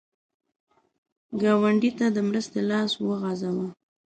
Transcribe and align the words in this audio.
ګاونډي 1.41 1.91
ته 1.97 2.05
د 2.15 2.17
مرستې 2.29 2.59
لاس 2.69 2.91
وغځوه 3.05 3.67